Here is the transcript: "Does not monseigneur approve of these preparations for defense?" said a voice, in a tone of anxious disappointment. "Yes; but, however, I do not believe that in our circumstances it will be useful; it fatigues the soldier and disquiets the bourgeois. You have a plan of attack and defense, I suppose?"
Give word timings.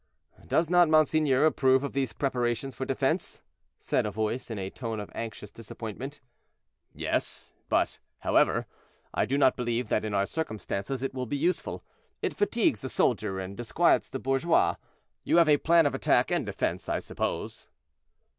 "Does 0.47 0.67
not 0.67 0.89
monseigneur 0.89 1.45
approve 1.45 1.83
of 1.83 1.93
these 1.93 2.11
preparations 2.11 2.73
for 2.73 2.85
defense?" 2.85 3.43
said 3.77 4.03
a 4.07 4.09
voice, 4.09 4.49
in 4.49 4.57
a 4.57 4.71
tone 4.71 4.99
of 4.99 5.11
anxious 5.13 5.51
disappointment. 5.51 6.21
"Yes; 6.91 7.51
but, 7.69 7.99
however, 8.21 8.65
I 9.13 9.25
do 9.27 9.37
not 9.37 9.55
believe 9.55 9.89
that 9.89 10.03
in 10.03 10.15
our 10.15 10.25
circumstances 10.25 11.03
it 11.03 11.13
will 11.13 11.27
be 11.27 11.37
useful; 11.37 11.83
it 12.19 12.33
fatigues 12.33 12.81
the 12.81 12.89
soldier 12.89 13.37
and 13.39 13.55
disquiets 13.55 14.09
the 14.09 14.17
bourgeois. 14.17 14.77
You 15.23 15.37
have 15.37 15.47
a 15.47 15.57
plan 15.57 15.85
of 15.85 15.93
attack 15.93 16.31
and 16.31 16.47
defense, 16.47 16.89
I 16.89 16.97
suppose?" 16.97 17.67